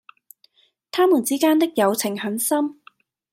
[0.89, 2.79] 他們之間的友情很深。